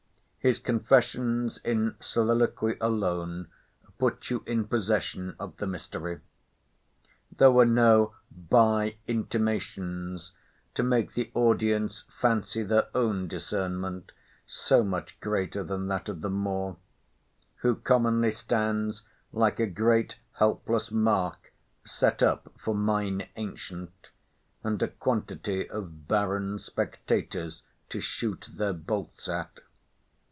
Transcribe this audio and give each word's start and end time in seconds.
His 0.43 0.57
confessions 0.57 1.59
in 1.59 1.97
soliloquy 1.99 2.75
alone 2.81 3.49
put 3.99 4.31
you 4.31 4.41
in 4.47 4.65
possession 4.65 5.35
of 5.39 5.55
the 5.57 5.67
mystery. 5.67 6.19
There 7.37 7.51
were 7.51 7.67
no 7.67 8.15
by 8.31 8.97
intimations 9.05 10.31
to 10.73 10.81
make 10.81 11.13
the 11.13 11.29
audience 11.35 12.05
fancy 12.19 12.63
their 12.63 12.87
own 12.95 13.27
discernment 13.27 14.13
so 14.47 14.83
much 14.83 15.19
greater 15.19 15.63
than 15.63 15.87
that 15.89 16.09
of 16.09 16.21
the 16.21 16.29
Moor—who 16.31 17.75
commonly 17.75 18.31
stands 18.31 19.03
like 19.31 19.59
a 19.59 19.67
great 19.67 20.17
helpless 20.39 20.89
mark 20.91 21.53
set 21.85 22.23
up 22.23 22.51
for 22.57 22.73
mine 22.73 23.27
Ancient, 23.35 24.09
and 24.63 24.81
a 24.81 24.87
quantity 24.87 25.69
of 25.69 26.07
barren 26.07 26.57
spectators, 26.57 27.61
to 27.89 27.99
shoot 28.01 28.49
their 28.51 28.73
bolts 28.73 29.29
at. 29.29 29.59